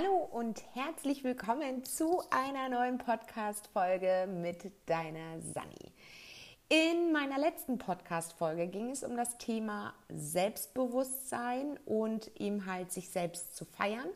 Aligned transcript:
Hallo 0.00 0.16
und 0.32 0.62
herzlich 0.74 1.24
willkommen 1.24 1.84
zu 1.84 2.22
einer 2.30 2.70
neuen 2.70 2.96
Podcast-Folge 2.96 4.26
mit 4.26 4.72
deiner 4.86 5.40
Sani. 5.40 5.92
In 6.70 7.12
meiner 7.12 7.38
letzten 7.38 7.76
Podcast-Folge 7.76 8.68
ging 8.68 8.90
es 8.90 9.02
um 9.04 9.14
das 9.14 9.36
Thema 9.36 9.92
Selbstbewusstsein 10.08 11.78
und 11.84 12.30
eben 12.40 12.64
halt 12.64 12.92
sich 12.92 13.10
selbst 13.10 13.56
zu 13.56 13.66
feiern. 13.66 14.08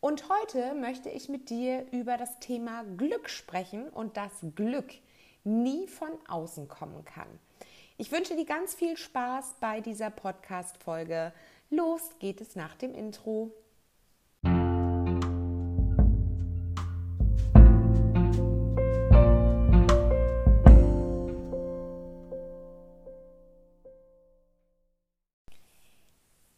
Und 0.00 0.28
heute 0.28 0.74
möchte 0.74 1.08
ich 1.08 1.30
mit 1.30 1.48
dir 1.48 1.86
über 1.90 2.18
das 2.18 2.38
Thema 2.40 2.84
Glück 2.98 3.30
sprechen 3.30 3.88
und 3.88 4.18
dass 4.18 4.32
Glück 4.54 4.92
nie 5.42 5.88
von 5.88 6.10
außen 6.28 6.68
kommen 6.68 7.02
kann. 7.06 7.28
Ich 7.96 8.12
wünsche 8.12 8.36
dir 8.36 8.44
ganz 8.44 8.74
viel 8.74 8.98
Spaß 8.98 9.54
bei 9.58 9.80
dieser 9.80 10.10
Podcast-Folge. 10.10 11.32
Los 11.70 12.02
geht 12.18 12.42
es 12.42 12.56
nach 12.56 12.74
dem 12.74 12.94
Intro. 12.94 13.52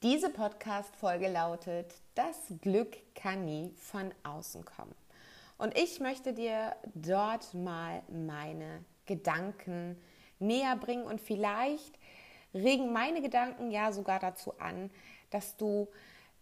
Diese 0.08 0.30
Podcast-Folge 0.30 1.26
lautet: 1.26 1.92
Das 2.14 2.36
Glück 2.60 2.96
kann 3.16 3.44
nie 3.44 3.72
von 3.74 4.14
außen 4.22 4.64
kommen. 4.64 4.94
Und 5.58 5.76
ich 5.76 5.98
möchte 5.98 6.32
dir 6.32 6.76
dort 6.94 7.52
mal 7.54 8.04
meine 8.08 8.84
Gedanken 9.06 10.00
näher 10.38 10.76
bringen 10.76 11.02
und 11.02 11.20
vielleicht 11.20 11.98
regen 12.54 12.92
meine 12.92 13.20
Gedanken 13.20 13.72
ja 13.72 13.90
sogar 13.90 14.20
dazu 14.20 14.56
an, 14.60 14.92
dass 15.30 15.56
du 15.56 15.88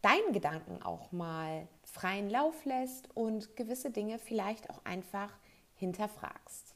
deinen 0.03 0.35
Gedanken 0.35 0.83
auch 0.83 1.11
mal 1.11 1.67
freien 1.85 2.29
Lauf 2.29 2.67
lässt 2.67 3.17
und 3.17 3.57
gewisse 3.57 3.91
Dinge 3.91 4.19
vielleicht 4.19 4.69
auch 4.69 4.85
einfach 4.85 5.33
hinterfragst. 5.77 6.75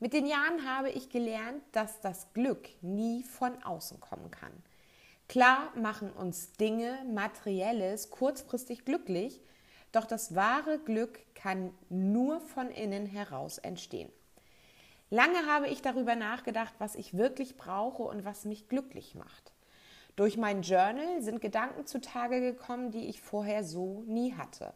Mit 0.00 0.12
den 0.12 0.26
Jahren 0.26 0.68
habe 0.68 0.90
ich 0.90 1.08
gelernt, 1.08 1.62
dass 1.72 1.98
das 2.02 2.30
Glück 2.34 2.68
nie 2.82 3.22
von 3.22 3.62
außen 3.62 4.00
kommen 4.00 4.30
kann. 4.30 4.52
Klar 5.28 5.70
machen 5.76 6.10
uns 6.10 6.52
Dinge, 6.54 6.98
Materielles 7.12 8.10
kurzfristig 8.10 8.86
glücklich, 8.86 9.42
doch 9.92 10.06
das 10.06 10.34
wahre 10.34 10.78
Glück 10.78 11.20
kann 11.34 11.72
nur 11.90 12.40
von 12.40 12.70
innen 12.70 13.04
heraus 13.06 13.58
entstehen. 13.58 14.10
Lange 15.10 15.46
habe 15.46 15.68
ich 15.68 15.82
darüber 15.82 16.16
nachgedacht, 16.16 16.74
was 16.78 16.94
ich 16.94 17.16
wirklich 17.16 17.56
brauche 17.56 18.02
und 18.02 18.24
was 18.24 18.44
mich 18.44 18.68
glücklich 18.68 19.14
macht. 19.14 19.52
Durch 20.16 20.36
mein 20.36 20.62
Journal 20.62 21.22
sind 21.22 21.40
Gedanken 21.40 21.86
zutage 21.86 22.40
gekommen, 22.40 22.90
die 22.90 23.06
ich 23.06 23.20
vorher 23.20 23.64
so 23.64 24.02
nie 24.06 24.34
hatte. 24.34 24.74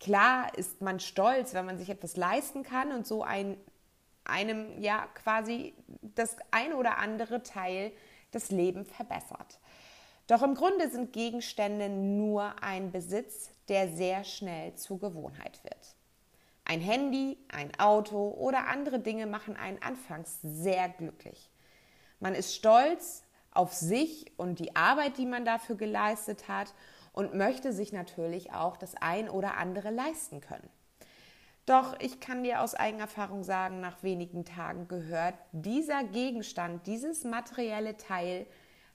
Klar 0.00 0.56
ist 0.56 0.82
man 0.82 1.00
stolz, 1.00 1.52
wenn 1.54 1.66
man 1.66 1.78
sich 1.78 1.90
etwas 1.90 2.16
leisten 2.16 2.62
kann 2.62 2.92
und 2.92 3.06
so 3.06 3.22
ein, 3.22 3.56
einem 4.24 4.80
ja 4.80 5.06
quasi 5.14 5.74
das 6.02 6.36
eine 6.50 6.76
oder 6.76 6.98
andere 6.98 7.42
Teil 7.42 7.92
das 8.36 8.50
Leben 8.50 8.84
verbessert. 8.84 9.58
Doch 10.26 10.42
im 10.42 10.54
Grunde 10.54 10.90
sind 10.90 11.12
Gegenstände 11.12 11.88
nur 11.88 12.62
ein 12.62 12.92
Besitz, 12.92 13.50
der 13.68 13.88
sehr 13.88 14.24
schnell 14.24 14.74
zur 14.74 15.00
Gewohnheit 15.00 15.62
wird. 15.64 15.96
Ein 16.64 16.80
Handy, 16.80 17.38
ein 17.48 17.70
Auto 17.78 18.30
oder 18.30 18.66
andere 18.66 18.98
Dinge 18.98 19.26
machen 19.26 19.56
einen 19.56 19.80
anfangs 19.82 20.38
sehr 20.42 20.88
glücklich. 20.88 21.50
Man 22.18 22.34
ist 22.34 22.54
stolz 22.54 23.22
auf 23.52 23.72
sich 23.72 24.32
und 24.36 24.58
die 24.58 24.74
Arbeit, 24.74 25.16
die 25.16 25.26
man 25.26 25.44
dafür 25.44 25.76
geleistet 25.76 26.48
hat 26.48 26.74
und 27.12 27.34
möchte 27.34 27.72
sich 27.72 27.92
natürlich 27.92 28.52
auch 28.52 28.76
das 28.76 28.94
ein 28.96 29.30
oder 29.30 29.56
andere 29.56 29.90
leisten 29.90 30.40
können. 30.40 30.68
Doch 31.66 31.98
ich 31.98 32.20
kann 32.20 32.44
dir 32.44 32.62
aus 32.62 32.76
Eigenerfahrung 32.76 33.42
sagen, 33.42 33.80
nach 33.80 34.04
wenigen 34.04 34.44
Tagen 34.44 34.86
gehört 34.86 35.34
dieser 35.50 36.04
Gegenstand, 36.04 36.86
dieses 36.86 37.24
materielle 37.24 37.96
Teil 37.96 38.46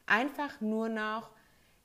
einfach 0.05 0.61
nur 0.61 0.87
noch 0.87 1.31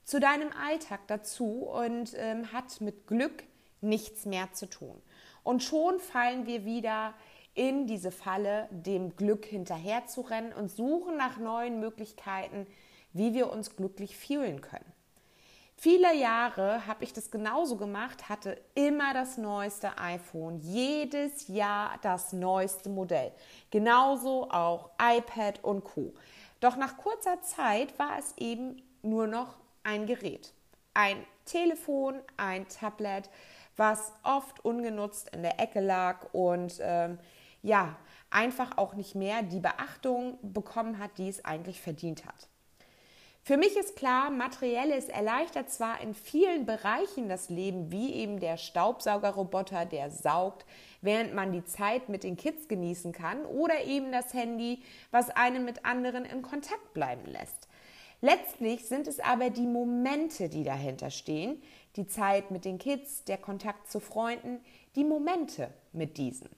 zu 0.04 0.20
deinem 0.20 0.50
Alltag 0.52 1.00
dazu 1.08 1.64
und 1.64 2.14
ähm, 2.16 2.52
hat 2.52 2.80
mit 2.80 3.08
Glück 3.08 3.42
nichts 3.80 4.26
mehr 4.26 4.52
zu 4.52 4.66
tun. 4.66 5.02
Und 5.42 5.64
schon 5.64 5.98
fallen 5.98 6.46
wir 6.46 6.64
wieder 6.64 7.14
in 7.54 7.88
diese 7.88 8.12
Falle, 8.12 8.68
dem 8.70 9.16
Glück 9.16 9.44
hinterherzurennen 9.44 10.52
und 10.52 10.70
suchen 10.70 11.16
nach 11.16 11.38
neuen 11.38 11.80
Möglichkeiten, 11.80 12.66
wie 13.12 13.34
wir 13.34 13.50
uns 13.50 13.74
glücklich 13.74 14.16
fühlen 14.16 14.60
können. 14.60 14.92
Viele 15.78 16.14
Jahre 16.14 16.86
habe 16.86 17.04
ich 17.04 17.12
das 17.12 17.30
genauso 17.30 17.76
gemacht, 17.76 18.30
hatte 18.30 18.58
immer 18.74 19.12
das 19.12 19.36
neueste 19.36 19.98
iPhone, 19.98 20.58
jedes 20.60 21.48
Jahr 21.48 21.98
das 22.00 22.32
neueste 22.32 22.88
Modell. 22.88 23.30
Genauso 23.70 24.50
auch 24.50 24.90
iPad 24.98 25.62
und 25.62 25.84
Co. 25.84 26.14
Doch 26.60 26.76
nach 26.76 26.96
kurzer 26.96 27.42
Zeit 27.42 27.98
war 27.98 28.18
es 28.18 28.32
eben 28.38 28.82
nur 29.02 29.26
noch 29.26 29.58
ein 29.82 30.06
Gerät. 30.06 30.54
Ein 30.94 31.22
Telefon, 31.44 32.22
ein 32.38 32.66
Tablet, 32.68 33.28
was 33.76 34.14
oft 34.22 34.64
ungenutzt 34.64 35.28
in 35.34 35.42
der 35.42 35.60
Ecke 35.60 35.80
lag 35.80 36.32
und 36.32 36.78
ähm, 36.80 37.18
ja, 37.62 37.96
einfach 38.30 38.78
auch 38.78 38.94
nicht 38.94 39.14
mehr 39.14 39.42
die 39.42 39.60
Beachtung 39.60 40.38
bekommen 40.42 40.98
hat, 40.98 41.18
die 41.18 41.28
es 41.28 41.44
eigentlich 41.44 41.82
verdient 41.82 42.24
hat. 42.24 42.48
Für 43.46 43.56
mich 43.56 43.76
ist 43.76 43.94
klar, 43.94 44.30
materielles 44.30 45.08
erleichtert 45.08 45.70
zwar 45.70 46.00
in 46.00 46.14
vielen 46.14 46.66
Bereichen 46.66 47.28
das 47.28 47.48
Leben, 47.48 47.92
wie 47.92 48.12
eben 48.14 48.40
der 48.40 48.56
Staubsaugerroboter, 48.56 49.84
der 49.86 50.10
saugt, 50.10 50.66
während 51.00 51.32
man 51.32 51.52
die 51.52 51.64
Zeit 51.64 52.08
mit 52.08 52.24
den 52.24 52.36
Kids 52.36 52.66
genießen 52.66 53.12
kann, 53.12 53.46
oder 53.46 53.84
eben 53.84 54.10
das 54.10 54.34
Handy, 54.34 54.82
was 55.12 55.30
einen 55.30 55.64
mit 55.64 55.84
anderen 55.84 56.24
in 56.24 56.42
Kontakt 56.42 56.92
bleiben 56.92 57.24
lässt. 57.30 57.68
Letztlich 58.20 58.84
sind 58.86 59.06
es 59.06 59.20
aber 59.20 59.50
die 59.50 59.68
Momente, 59.68 60.48
die 60.48 60.64
dahinter 60.64 61.10
stehen, 61.10 61.62
die 61.94 62.08
Zeit 62.08 62.50
mit 62.50 62.64
den 62.64 62.78
Kids, 62.78 63.22
der 63.22 63.38
Kontakt 63.38 63.88
zu 63.88 64.00
Freunden, 64.00 64.58
die 64.96 65.04
Momente 65.04 65.72
mit 65.92 66.18
diesen. 66.18 66.50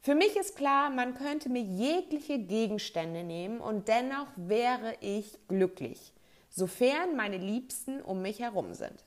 Für 0.00 0.14
mich 0.14 0.36
ist 0.36 0.56
klar, 0.56 0.90
man 0.90 1.14
könnte 1.14 1.48
mir 1.48 1.62
jegliche 1.62 2.38
Gegenstände 2.38 3.24
nehmen 3.24 3.60
und 3.60 3.88
dennoch 3.88 4.28
wäre 4.36 4.96
ich 5.00 5.38
glücklich, 5.48 6.12
sofern 6.48 7.16
meine 7.16 7.38
Liebsten 7.38 8.00
um 8.00 8.22
mich 8.22 8.38
herum 8.38 8.74
sind. 8.74 9.04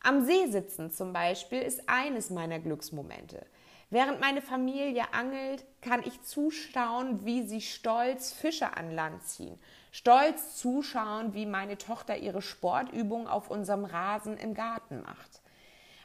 Am 0.00 0.24
See 0.24 0.46
sitzen 0.46 0.90
zum 0.90 1.12
Beispiel 1.12 1.60
ist 1.60 1.88
eines 1.88 2.30
meiner 2.30 2.60
Glücksmomente. 2.60 3.44
Während 3.90 4.20
meine 4.20 4.40
Familie 4.40 5.12
angelt, 5.12 5.66
kann 5.82 6.02
ich 6.02 6.22
zuschauen, 6.22 7.26
wie 7.26 7.42
sie 7.42 7.60
stolz 7.60 8.32
Fische 8.32 8.74
an 8.74 8.90
Land 8.94 9.22
ziehen. 9.24 9.58
Stolz 9.90 10.56
zuschauen, 10.56 11.34
wie 11.34 11.44
meine 11.44 11.76
Tochter 11.76 12.16
ihre 12.16 12.40
Sportübung 12.40 13.28
auf 13.28 13.50
unserem 13.50 13.84
Rasen 13.84 14.38
im 14.38 14.54
Garten 14.54 15.02
macht. 15.02 15.41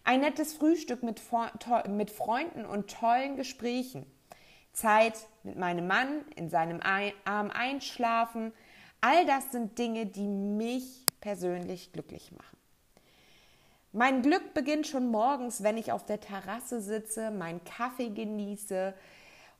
Ein 0.07 0.21
nettes 0.21 0.53
Frühstück 0.53 1.03
mit, 1.03 1.21
mit 1.89 2.11
Freunden 2.11 2.65
und 2.65 2.89
tollen 2.89 3.35
Gesprächen. 3.35 4.05
Zeit 4.71 5.15
mit 5.43 5.57
meinem 5.57 5.85
Mann 5.85 6.23
in 6.37 6.49
seinem 6.49 6.79
Arm 7.25 7.51
einschlafen. 7.51 8.53
All 9.01 9.25
das 9.25 9.51
sind 9.51 9.77
Dinge, 9.77 10.05
die 10.05 10.29
mich 10.29 11.07
persönlich 11.19 11.91
glücklich 11.91 12.31
machen. 12.31 12.57
Mein 13.91 14.21
Glück 14.21 14.53
beginnt 14.53 14.87
schon 14.87 15.11
morgens, 15.11 15.61
wenn 15.61 15.75
ich 15.75 15.91
auf 15.91 16.05
der 16.05 16.21
Terrasse 16.21 16.79
sitze, 16.79 17.29
meinen 17.29 17.65
Kaffee 17.65 18.11
genieße 18.11 18.93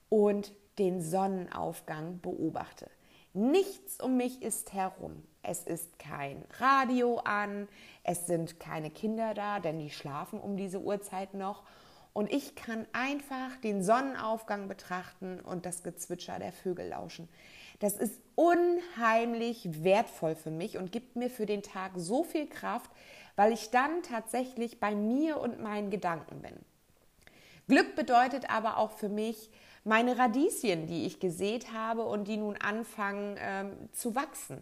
und 0.07 0.53
den 0.79 1.01
Sonnenaufgang 1.01 2.21
beobachte. 2.21 2.89
Nichts 3.33 3.99
um 4.01 4.15
mich 4.15 4.41
ist 4.41 4.71
herum. 4.71 5.23
Es 5.49 5.63
ist 5.63 5.97
kein 5.97 6.43
Radio 6.59 7.19
an, 7.19 7.69
es 8.03 8.27
sind 8.27 8.59
keine 8.59 8.89
Kinder 8.89 9.33
da, 9.33 9.61
denn 9.61 9.79
die 9.79 9.89
schlafen 9.89 10.41
um 10.41 10.57
diese 10.57 10.81
Uhrzeit 10.81 11.33
noch. 11.33 11.63
Und 12.11 12.29
ich 12.33 12.55
kann 12.55 12.85
einfach 12.91 13.55
den 13.63 13.81
Sonnenaufgang 13.81 14.67
betrachten 14.67 15.39
und 15.39 15.65
das 15.65 15.83
Gezwitscher 15.83 16.37
der 16.37 16.51
Vögel 16.51 16.89
lauschen. 16.89 17.29
Das 17.79 17.93
ist 17.93 18.19
unheimlich 18.35 19.85
wertvoll 19.85 20.35
für 20.35 20.51
mich 20.51 20.77
und 20.77 20.91
gibt 20.91 21.15
mir 21.15 21.29
für 21.29 21.45
den 21.45 21.63
Tag 21.63 21.93
so 21.95 22.25
viel 22.25 22.47
Kraft, 22.47 22.91
weil 23.37 23.53
ich 23.53 23.69
dann 23.69 24.03
tatsächlich 24.03 24.81
bei 24.81 24.95
mir 24.95 25.39
und 25.39 25.61
meinen 25.61 25.91
Gedanken 25.91 26.41
bin. 26.41 26.55
Glück 27.69 27.95
bedeutet 27.95 28.49
aber 28.49 28.75
auch 28.77 28.91
für 28.91 29.09
mich, 29.09 29.49
meine 29.85 30.17
Radieschen, 30.17 30.87
die 30.87 31.05
ich 31.05 31.21
gesät 31.21 31.71
habe 31.71 32.03
und 32.03 32.27
die 32.27 32.35
nun 32.35 32.57
anfangen 32.57 33.37
ähm, 33.39 33.71
zu 33.93 34.13
wachsen. 34.13 34.61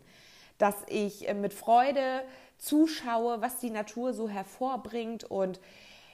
Dass 0.57 0.75
ich 0.87 1.27
äh, 1.27 1.33
mit 1.33 1.53
Freude 1.53 2.23
zuschaue, 2.57 3.41
was 3.41 3.59
die 3.59 3.69
Natur 3.69 4.13
so 4.13 4.29
hervorbringt 4.29 5.23
und 5.25 5.59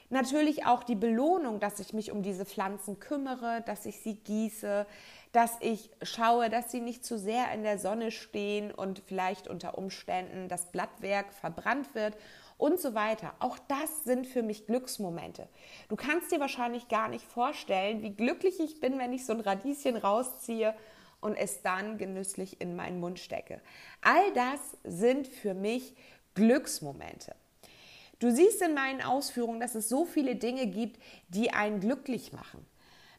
natürlich 0.09 0.65
auch 0.65 0.83
die 0.83 0.95
Belohnung, 0.95 1.59
dass 1.59 1.79
ich 1.79 1.93
mich 1.93 2.11
um 2.11 2.21
diese 2.21 2.45
Pflanzen 2.45 2.99
kümmere, 2.99 3.63
dass 3.65 3.85
ich 3.85 3.99
sie 3.99 4.15
gieße, 4.15 4.85
dass 5.31 5.57
ich 5.61 5.89
schaue, 6.01 6.49
dass 6.49 6.71
sie 6.71 6.81
nicht 6.81 7.05
zu 7.05 7.17
sehr 7.17 7.51
in 7.53 7.63
der 7.63 7.79
Sonne 7.79 8.11
stehen 8.11 8.71
und 8.71 9.01
vielleicht 9.05 9.47
unter 9.47 9.77
Umständen 9.77 10.49
das 10.49 10.65
Blattwerk 10.65 11.31
verbrannt 11.31 11.95
wird 11.95 12.17
und 12.57 12.79
so 12.79 12.93
weiter. 12.93 13.33
Auch 13.39 13.57
das 13.69 14.03
sind 14.03 14.27
für 14.27 14.43
mich 14.43 14.67
Glücksmomente. 14.67 15.47
Du 15.88 15.95
kannst 15.95 16.31
dir 16.31 16.39
wahrscheinlich 16.39 16.89
gar 16.89 17.07
nicht 17.07 17.25
vorstellen, 17.25 18.01
wie 18.01 18.11
glücklich 18.11 18.59
ich 18.59 18.81
bin, 18.81 18.99
wenn 18.99 19.13
ich 19.13 19.25
so 19.25 19.33
ein 19.33 19.39
Radieschen 19.39 19.95
rausziehe 19.95 20.75
und 21.21 21.35
es 21.35 21.62
dann 21.62 21.97
genüsslich 21.97 22.59
in 22.59 22.75
meinen 22.75 23.00
Mund 23.00 23.19
stecke. 23.19 23.62
All 24.01 24.33
das 24.33 24.59
sind 24.83 25.27
für 25.27 25.53
mich 25.53 25.95
Glücksmomente. 26.33 27.35
Du 28.19 28.31
siehst 28.31 28.62
in 28.62 28.73
meinen 28.73 29.01
Ausführungen, 29.01 29.59
dass 29.59 29.75
es 29.75 29.89
so 29.89 30.06
viele 30.06 30.35
Dinge 30.35 30.68
gibt, 30.68 31.01
die 31.29 31.51
einen 31.51 31.79
glücklich 31.79 32.33
machen. 32.33 32.65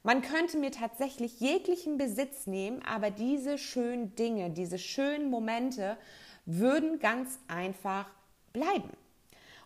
Man 0.04 0.22
könnte 0.22 0.58
mir 0.58 0.72
tatsächlich 0.72 1.40
jeglichen 1.40 1.96
Besitz 1.96 2.46
nehmen, 2.46 2.82
aber 2.82 3.10
diese 3.10 3.56
schönen 3.56 4.14
Dinge, 4.16 4.50
diese 4.50 4.78
schönen 4.78 5.31
Momente 5.31 5.96
würden 6.44 6.98
ganz 6.98 7.38
einfach 7.46 8.10
bleiben. 8.52 8.90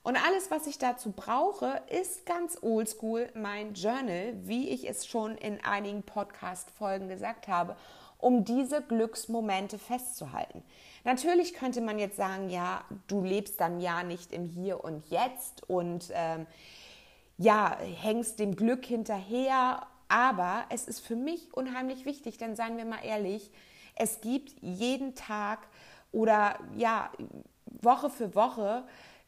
Und 0.03 0.17
alles, 0.25 0.51
was 0.51 0.67
ich 0.67 0.79
dazu 0.79 1.11
brauche, 1.11 1.83
ist 1.89 2.27
ganz 2.27 2.59
oldschool 2.63 3.29
mein 3.35 3.75
Journal, 3.75 4.35
wie 4.43 4.69
ich 4.69 4.89
es 4.89 5.07
schon 5.07 5.37
in 5.37 5.65
einigen 5.65 6.03
Podcast-Folgen 6.03 7.09
gesagt 7.09 7.49
habe, 7.49 7.77
um 8.19 8.45
diese 8.45 8.83
Glücksmomente 8.83 9.79
festzuhalten. 9.79 10.63
Natürlich 11.05 11.55
könnte 11.55 11.81
man 11.81 11.99
jetzt 11.99 12.17
sagen, 12.17 12.51
ja, 12.51 12.85
du 13.07 13.23
lebst 13.23 13.61
dann 13.61 13.81
ja 13.81 14.03
nicht 14.03 14.33
im 14.33 14.45
Hier 14.45 14.83
und 14.83 15.09
Jetzt 15.09 15.69
und 15.69 16.11
ähm, 16.13 16.47
ja, 17.39 17.77
hängst 17.79 18.39
dem 18.39 18.57
Glück 18.57 18.85
hinterher. 18.85 19.87
Aber 20.09 20.65
es 20.71 20.87
ist 20.87 21.01
für 21.01 21.17
mich 21.17 21.53
unheimlich 21.53 22.05
wichtig, 22.05 22.39
denn 22.39 22.57
seien 22.57 22.77
wir 22.77 22.85
mal 22.85 23.05
ehrlich, 23.05 23.51
es 23.97 24.21
gibt 24.21 24.55
jeden 24.61 25.15
Tag 25.15 25.67
oder 26.13 26.59
ja, 26.77 27.11
Woche 27.67 28.11
für 28.11 28.35
Woche 28.35 28.85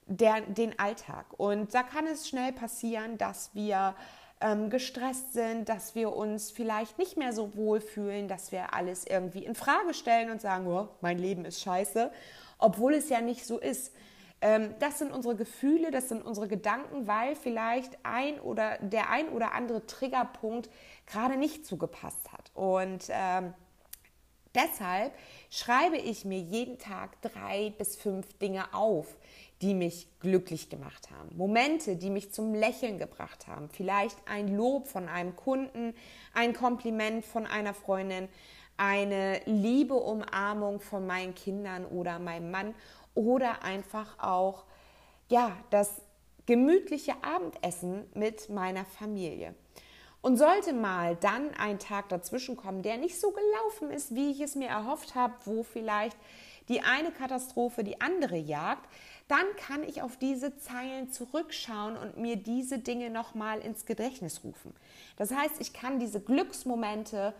der, 0.07 0.41
den 0.43 0.79
Alltag. 0.79 1.27
Und 1.37 1.75
da 1.75 1.83
kann 1.83 2.07
es 2.07 2.29
schnell 2.29 2.53
passieren, 2.53 3.19
dass 3.19 3.55
wir 3.55 3.95
ähm, 4.41 4.71
gestresst 4.71 5.33
sind, 5.33 5.69
dass 5.69 5.95
wir 5.95 6.15
uns 6.15 6.51
vielleicht 6.51 6.99
nicht 6.99 7.17
mehr 7.17 7.33
so 7.33 7.55
wohl 7.57 7.81
fühlen, 7.81 8.29
dass 8.29 8.53
wir 8.53 8.75
alles 8.75 9.05
irgendwie 9.07 9.45
in 9.45 9.55
Frage 9.55 9.95
stellen 9.95 10.31
und 10.31 10.41
sagen, 10.41 10.67
oh, 10.67 10.89
mein 11.01 11.19
Leben 11.19 11.45
ist 11.45 11.61
scheiße, 11.61 12.11
obwohl 12.59 12.95
es 12.95 13.09
ja 13.09 13.21
nicht 13.21 13.45
so 13.45 13.59
ist. 13.59 13.93
Ähm, 14.41 14.75
das 14.79 14.99
sind 14.99 15.13
unsere 15.13 15.35
Gefühle, 15.35 15.91
das 15.91 16.09
sind 16.09 16.25
unsere 16.25 16.47
Gedanken, 16.47 17.07
weil 17.07 17.35
vielleicht 17.35 17.99
ein 18.05 18.39
oder 18.41 18.79
der 18.79 19.11
ein 19.11 19.29
oder 19.31 19.53
andere 19.53 19.87
Triggerpunkt 19.87 20.71
gerade 21.07 21.37
nicht 21.37 21.67
zugepasst 21.67 22.33
hat. 22.33 22.53
Und 22.55 23.07
ähm, 23.11 23.53
deshalb 24.59 25.13
schreibe 25.51 25.97
ich 25.97 26.25
mir 26.25 26.41
jeden 26.41 26.79
Tag 26.79 27.21
drei 27.23 27.73
bis 27.79 27.97
fünf 27.97 28.33
Dinge 28.39 28.75
auf, 28.75 29.17
die 29.63 29.75
mich 29.75 30.09
glücklich 30.21 30.69
gemacht 30.69 31.11
haben. 31.11 31.37
Momente, 31.37 31.97
die 31.97 32.11
mich 32.11 32.33
zum 32.33 32.55
Lächeln 32.55 32.99
gebracht 32.99 33.47
haben. 33.47 33.69
Vielleicht 33.71 34.17
ein 34.27 34.57
Lob 34.57 34.89
von 34.89 35.09
einem 35.09 35.35
Kunden, 35.37 35.95
ein 36.35 36.53
Kompliment 36.53 37.25
von 37.25 37.47
einer 37.47 37.75
Freundin, 37.75 38.29
eine 38.77 39.41
liebe 39.47 39.95
Umarmung 39.95 40.81
von 40.81 41.07
meinen 41.07 41.35
Kindern 41.35 41.85
oder 41.85 42.19
meinem 42.19 42.51
Mann 42.51 42.75
oder 43.15 43.63
einfach 43.65 44.19
auch 44.21 44.65
ja, 45.29 45.57
das 45.71 46.01
gemütliche 46.47 47.13
Abendessen 47.23 48.07
mit 48.15 48.49
meiner 48.49 48.85
Familie. 48.85 49.55
Und 50.21 50.37
sollte 50.37 50.73
mal 50.73 51.17
dann 51.17 51.55
ein 51.55 51.79
Tag 51.79 52.09
dazwischen 52.09 52.57
kommen, 52.57 52.83
der 52.83 52.97
nicht 52.97 53.21
so 53.21 53.31
gelaufen 53.31 53.91
ist, 53.91 54.15
wie 54.15 54.31
ich 54.31 54.41
es 54.41 54.57
mir 54.57 54.69
erhofft 54.69 55.15
habe, 55.15 55.35
wo 55.45 55.63
vielleicht 55.63 56.17
die 56.69 56.83
eine 56.83 57.11
Katastrophe 57.13 57.85
die 57.85 58.01
andere 58.01 58.37
jagt, 58.37 58.89
dann 59.29 59.45
kann 59.57 59.83
ich 59.83 60.03
auf 60.03 60.17
diese 60.17 60.57
Zeilen 60.57 61.13
zurückschauen 61.13 61.97
und 61.97 62.17
mir 62.17 62.37
diese 62.37 62.79
Dinge 62.79 63.11
nochmal 63.11 63.61
ins 63.61 63.85
Gedächtnis 63.85 64.43
rufen. 64.43 64.75
Das 65.17 65.33
heißt, 65.33 65.61
ich 65.61 65.73
kann 65.73 65.99
diese 65.99 66.21
Glücksmomente 66.21 67.35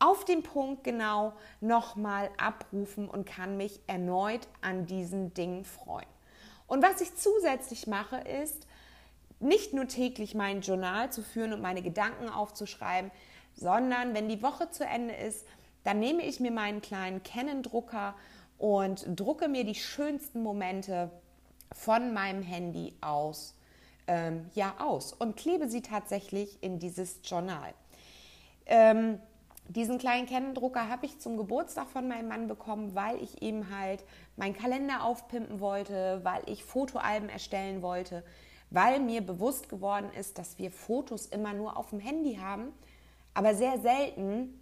auf 0.00 0.24
den 0.24 0.42
Punkt 0.42 0.82
genau 0.82 1.32
nochmal 1.60 2.30
abrufen 2.36 3.08
und 3.08 3.24
kann 3.24 3.56
mich 3.56 3.80
erneut 3.86 4.48
an 4.60 4.86
diesen 4.86 5.32
Dingen 5.32 5.64
freuen. 5.64 6.08
Und 6.66 6.82
was 6.82 7.00
ich 7.00 7.14
zusätzlich 7.14 7.86
mache, 7.86 8.16
ist, 8.16 8.66
nicht 9.42 9.72
nur 9.72 9.88
täglich 9.88 10.34
mein 10.34 10.60
Journal 10.60 11.10
zu 11.10 11.22
führen 11.22 11.52
und 11.52 11.60
meine 11.60 11.82
Gedanken 11.82 12.28
aufzuschreiben, 12.28 13.10
sondern 13.54 14.14
wenn 14.14 14.28
die 14.28 14.42
Woche 14.42 14.70
zu 14.70 14.84
Ende 14.84 15.14
ist, 15.14 15.46
dann 15.84 15.98
nehme 15.98 16.22
ich 16.22 16.40
mir 16.40 16.52
meinen 16.52 16.80
kleinen 16.80 17.22
Canon-Drucker 17.22 18.14
und 18.58 19.04
drucke 19.18 19.48
mir 19.48 19.64
die 19.64 19.74
schönsten 19.74 20.42
Momente 20.42 21.10
von 21.72 22.12
meinem 22.12 22.42
Handy 22.42 22.94
aus, 23.00 23.54
ähm, 24.06 24.46
ja, 24.54 24.74
aus 24.78 25.12
und 25.12 25.36
klebe 25.36 25.68
sie 25.68 25.82
tatsächlich 25.82 26.62
in 26.62 26.78
dieses 26.78 27.20
Journal. 27.24 27.74
Ähm, 28.66 29.18
diesen 29.68 29.98
kleinen 29.98 30.26
Kennendrucker 30.26 30.88
habe 30.88 31.06
ich 31.06 31.18
zum 31.18 31.36
Geburtstag 31.36 31.88
von 31.88 32.06
meinem 32.06 32.28
Mann 32.28 32.46
bekommen, 32.46 32.94
weil 32.94 33.22
ich 33.22 33.42
eben 33.42 33.74
halt 33.76 34.04
meinen 34.36 34.54
Kalender 34.54 35.02
aufpimpen 35.04 35.60
wollte, 35.60 36.20
weil 36.24 36.42
ich 36.46 36.64
Fotoalben 36.64 37.28
erstellen 37.28 37.80
wollte, 37.80 38.22
weil 38.72 39.00
mir 39.00 39.20
bewusst 39.20 39.68
geworden 39.68 40.10
ist, 40.18 40.38
dass 40.38 40.58
wir 40.58 40.70
Fotos 40.70 41.26
immer 41.26 41.52
nur 41.52 41.76
auf 41.76 41.90
dem 41.90 42.00
Handy 42.00 42.36
haben, 42.36 42.72
aber 43.34 43.54
sehr 43.54 43.78
selten 43.80 44.58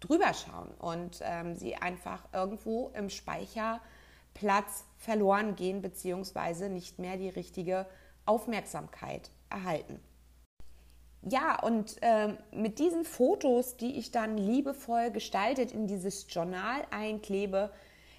drüber 0.00 0.32
schauen 0.34 0.70
und 0.78 1.20
ähm, 1.22 1.54
sie 1.54 1.76
einfach 1.76 2.24
irgendwo 2.32 2.90
im 2.94 3.10
Speicherplatz 3.10 4.84
verloren 4.96 5.56
gehen 5.56 5.82
bzw. 5.82 6.68
nicht 6.68 6.98
mehr 6.98 7.16
die 7.16 7.28
richtige 7.28 7.86
Aufmerksamkeit 8.24 9.30
erhalten. 9.50 10.00
Ja, 11.22 11.62
und 11.62 12.02
äh, 12.02 12.36
mit 12.52 12.78
diesen 12.78 13.04
Fotos, 13.04 13.76
die 13.76 13.98
ich 13.98 14.10
dann 14.10 14.36
liebevoll 14.36 15.10
gestaltet 15.10 15.72
in 15.72 15.86
dieses 15.86 16.26
Journal 16.28 16.82
einklebe, 16.90 17.70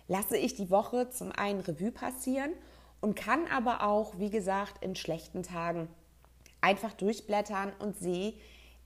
lasse 0.07 0.37
ich 0.37 0.55
die 0.55 0.71
Woche 0.71 1.09
zum 1.09 1.31
einen 1.31 1.59
Revue 1.59 1.91
passieren 1.91 2.51
und 3.01 3.15
kann 3.15 3.47
aber 3.47 3.83
auch, 3.83 4.17
wie 4.17 4.29
gesagt, 4.29 4.83
in 4.83 4.95
schlechten 4.95 5.43
Tagen 5.43 5.87
einfach 6.61 6.93
durchblättern 6.93 7.73
und 7.79 7.97
sehe, 7.97 8.33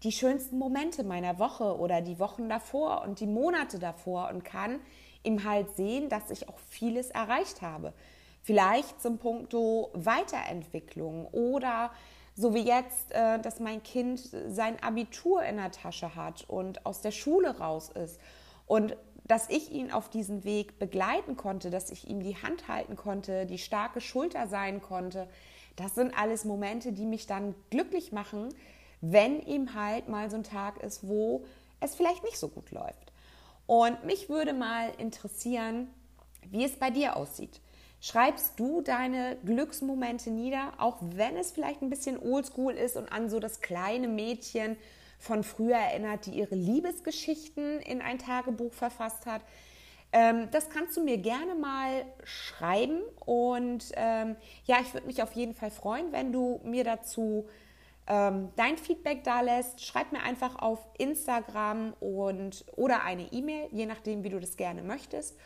die 0.04 0.12
schönsten 0.12 0.58
Momente 0.58 1.04
meiner 1.04 1.40
Woche 1.40 1.78
oder 1.78 2.02
die 2.02 2.20
Wochen 2.20 2.50
davor 2.50 3.02
und 3.02 3.20
die 3.20 3.28
Monate 3.28 3.80
davor 3.80 4.30
und 4.30 4.44
kann 4.44 4.80
im 5.24 5.44
halt 5.44 5.76
sehen, 5.76 6.10
dass 6.10 6.30
ich 6.30 6.48
auch 6.48 6.60
vieles 6.70 7.10
erreicht 7.10 7.62
habe. 7.62 7.94
Vielleicht 8.42 9.02
zum 9.02 9.18
Punkto 9.18 9.92
Weiterentwicklung 9.94 11.28
oder 11.28 11.92
so 12.36 12.54
wie 12.54 12.66
jetzt, 12.66 13.12
äh, 13.12 13.40
dass 13.40 13.60
mein 13.60 13.84
Kind 13.84 14.22
sein 14.48 14.82
Abitur 14.82 15.44
in 15.44 15.58
der 15.58 15.72
Tasche 15.72 16.16
hat 16.16 16.46
und 16.48 16.86
aus 16.86 17.02
der 17.02 17.12
Schule 17.12 17.58
raus 17.58 17.90
ist 17.90 18.20
und 18.66 18.96
dass 19.30 19.48
ich 19.48 19.72
ihn 19.72 19.92
auf 19.92 20.10
diesem 20.10 20.44
Weg 20.44 20.80
begleiten 20.80 21.38
konnte, 21.38 21.70
dass 21.70 21.92
ich 21.92 22.10
ihm 22.10 22.22
die 22.24 22.36
Hand 22.36 22.68
halten 22.68 22.96
konnte, 22.96 23.46
die 23.46 23.60
starke 23.60 24.02
Schulter 24.02 24.48
sein 24.48 24.82
konnte. 24.82 25.30
Das 25.76 25.94
sind 25.94 26.18
alles 26.18 26.46
Momente, 26.46 26.94
die 26.94 27.06
mich 27.06 27.28
dann 27.28 27.54
glücklich 27.70 28.12
machen, 28.12 28.50
wenn 29.02 29.40
ihm 29.40 29.76
halt 29.76 30.10
mal 30.10 30.32
so 30.32 30.38
ein 30.38 30.44
Tag 30.44 30.82
ist, 30.82 31.08
wo 31.08 31.46
es 31.80 31.94
vielleicht 31.94 32.24
nicht 32.24 32.40
so 32.40 32.48
gut 32.48 32.72
läuft. 32.72 33.14
Und 33.68 34.04
mich 34.04 34.30
würde 34.30 34.54
mal 34.54 34.92
interessieren, 34.98 35.90
wie 36.50 36.66
es 36.66 36.80
bei 36.80 36.90
dir 36.90 37.16
aussieht. 37.16 37.62
Schreibst 38.02 38.60
du 38.60 38.82
deine 38.82 39.38
Glücksmomente 39.46 40.32
nieder, 40.32 40.74
auch 40.80 40.98
wenn 41.02 41.38
es 41.38 41.52
vielleicht 41.52 41.84
ein 41.84 41.92
bisschen 41.92 42.18
oldschool 42.18 42.74
ist 42.74 42.98
und 42.98 43.12
an 43.12 43.30
so 43.30 43.40
das 43.40 43.62
kleine 43.62 44.08
Mädchen 44.08 44.76
von 45.20 45.44
früher 45.44 45.78
erinnert, 45.78 46.26
die 46.26 46.32
ihre 46.32 46.56
Liebesgeschichten 46.56 47.80
in 47.82 48.02
ein 48.02 48.18
Tagebuch 48.18 48.74
verfasst 48.74 49.26
hat? 49.26 49.42
Ähm, 50.12 50.48
das 50.52 50.70
kannst 50.70 50.98
du 50.98 51.04
mir 51.04 51.18
gerne 51.18 51.54
mal 51.54 52.06
schreiben 52.24 53.02
und 53.26 53.92
ähm, 53.96 54.36
ja, 54.66 54.78
ich 54.82 54.94
würde 54.94 55.06
mich 55.06 55.22
auf 55.22 55.34
jeden 55.34 55.54
Fall 55.54 55.70
freuen, 55.70 56.12
wenn 56.12 56.32
du 56.32 56.60
mir 56.64 56.84
dazu 56.84 57.48
ähm, 58.08 58.50
dein 58.56 58.78
Feedback 58.78 59.24
da 59.24 59.42
lässt. 59.42 59.86
Schreib 59.86 60.12
mir 60.12 60.24
einfach 60.24 60.58
auf 60.58 60.80
Instagram 60.98 61.94
und 62.00 62.66
oder 62.76 63.04
eine 63.04 63.32
E-Mail, 63.32 63.68
je 63.72 63.86
nachdem, 63.86 64.24
wie 64.24 64.30
du 64.30 64.40
das 64.40 64.58
gerne 64.58 64.82
möchtest. 64.82 65.38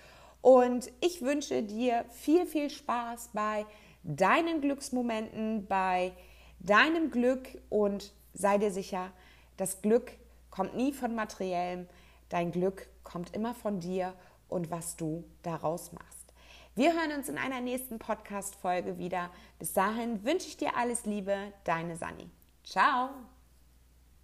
Und 0.41 0.91
ich 1.01 1.21
wünsche 1.21 1.63
dir 1.63 2.05
viel, 2.09 2.45
viel 2.45 2.69
Spaß 2.69 3.31
bei 3.33 3.65
deinen 4.03 4.61
Glücksmomenten, 4.61 5.67
bei 5.67 6.13
deinem 6.59 7.11
Glück 7.11 7.47
und 7.69 8.13
sei 8.33 8.57
dir 8.57 8.71
sicher, 8.71 9.11
das 9.57 9.81
Glück 9.81 10.11
kommt 10.49 10.75
nie 10.75 10.93
von 10.93 11.15
materiellem, 11.15 11.87
dein 12.29 12.51
Glück 12.51 12.87
kommt 13.03 13.35
immer 13.35 13.53
von 13.53 13.79
dir 13.79 14.13
und 14.47 14.71
was 14.71 14.95
du 14.95 15.23
daraus 15.41 15.91
machst. 15.91 16.33
Wir 16.75 16.93
hören 16.93 17.11
uns 17.11 17.29
in 17.29 17.37
einer 17.37 17.61
nächsten 17.61 17.99
Podcast-Folge 17.99 18.97
wieder. 18.97 19.29
Bis 19.59 19.73
dahin 19.73 20.23
wünsche 20.23 20.47
ich 20.47 20.57
dir 20.57 20.75
alles 20.75 21.05
Liebe, 21.05 21.53
deine 21.63 21.97
Sani. 21.97 22.29
Ciao! 22.63 23.32